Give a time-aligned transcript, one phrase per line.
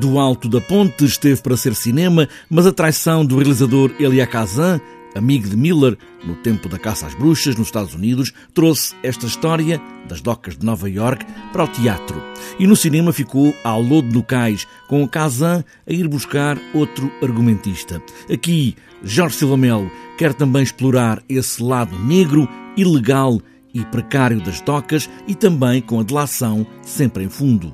[0.00, 4.80] do Alto da Ponte esteve para ser cinema, mas a traição do realizador Elia Kazan,
[5.14, 9.80] amigo de Miller no tempo da caça às bruxas nos Estados Unidos, trouxe esta história
[10.08, 12.22] das docas de Nova York para o teatro.
[12.58, 17.12] E no cinema ficou a lodo no cais, com o Kazan a ir buscar outro
[17.20, 18.02] argumentista.
[18.32, 23.40] Aqui, Jorge Silvamelo quer também explorar esse lado negro, ilegal
[23.74, 27.72] e precário das docas e também com a delação sempre em fundo.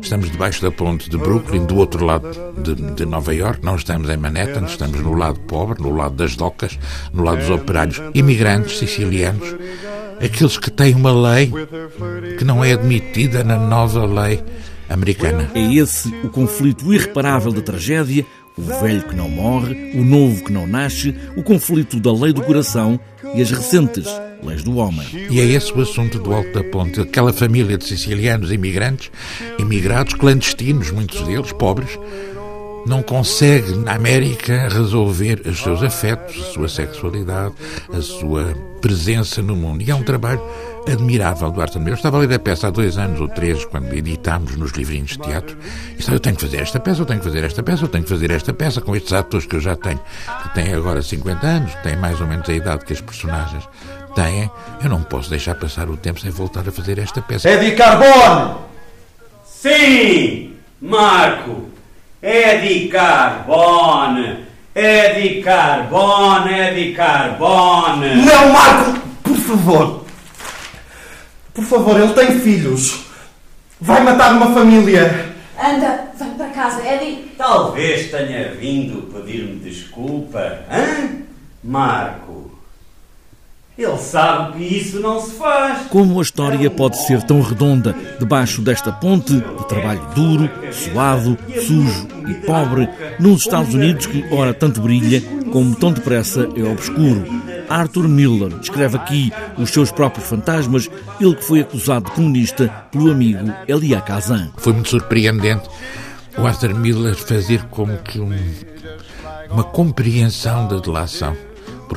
[0.00, 2.28] Estamos debaixo da ponte de Brooklyn, do outro lado
[2.62, 3.62] de, de, Nova York.
[3.62, 6.78] Não estamos em Manhattan, estamos no lado pobre, no lado das docas,
[7.12, 9.54] no lado dos operários imigrantes sicilianos,
[10.18, 11.52] aqueles que têm uma lei
[12.38, 14.42] que não é admitida na nova lei
[14.88, 15.50] americana.
[15.54, 18.24] É esse o conflito irreparável da tragédia,
[18.58, 22.42] o velho que não morre, o novo que não nasce, o conflito da lei do
[22.42, 22.98] coração
[23.34, 24.06] e as recentes
[24.42, 25.06] leis do homem.
[25.30, 27.00] E é esse o assunto do Alto da Ponte.
[27.00, 29.10] Aquela família de sicilianos imigrantes,
[29.58, 31.98] imigrados clandestinos, muitos deles pobres,
[32.88, 37.54] não consegue na América resolver os seus afetos, a sua sexualidade,
[37.92, 39.82] a sua presença no mundo.
[39.82, 40.40] E é um trabalho
[40.90, 43.92] admirável do Arsene Eu estava a ler a peça há dois anos ou três, quando
[43.92, 45.56] editámos nos livrinhos de teatro,
[45.94, 47.88] e estava, eu tenho que fazer esta peça, eu tenho que fazer esta peça, eu
[47.88, 50.00] tenho que fazer esta peça, com estes atores que eu já tenho,
[50.42, 53.68] que têm agora 50 anos, que têm mais ou menos a idade que as personagens
[54.14, 54.50] têm,
[54.82, 57.50] eu não posso deixar passar o tempo sem voltar a fazer esta peça.
[57.50, 58.56] Eddie Carbone!
[59.44, 61.77] Sim, Marco!
[62.22, 64.46] Eddie Carbone!
[64.74, 68.24] Eddie Carbone, Eddie Carbone!
[68.24, 69.00] Não, Marco!
[69.22, 70.04] Por favor!
[71.54, 73.04] Por favor, ele tem filhos.
[73.80, 75.34] Vai matar uma família.
[75.56, 77.32] Anda, vai para casa, Eddie.
[77.36, 80.60] Talvez tenha vindo pedir-me desculpa.
[80.70, 81.18] Hã?
[81.62, 82.57] Marco.
[83.78, 85.86] Ele sabe que isso não se faz.
[85.86, 92.08] Como a história pode ser tão redonda debaixo desta ponte de trabalho duro, suado, sujo
[92.26, 92.88] e pobre,
[93.20, 97.24] nos Estados Unidos que ora tanto brilha, como tão depressa é obscuro.
[97.68, 103.12] Arthur Miller descreve aqui os seus próprios fantasmas, ele que foi acusado de comunista pelo
[103.12, 104.50] amigo Elia Kazan.
[104.56, 105.68] Foi muito surpreendente
[106.36, 108.36] o Arthur Miller fazer como que um,
[109.52, 111.47] uma compreensão da delação.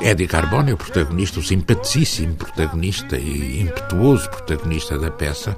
[0.00, 5.56] Eddie Carbone é o protagonista, o simpaticíssimo protagonista e impetuoso protagonista da peça,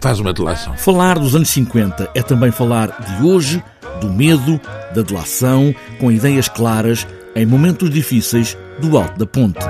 [0.00, 0.76] faz uma delação.
[0.76, 3.62] Falar dos anos 50 é também falar de hoje,
[4.00, 4.60] do medo,
[4.94, 9.64] da delação, com ideias claras, em momentos difíceis do alto da ponte.